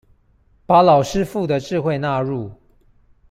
[0.65, 2.51] 把老師傅的智慧納入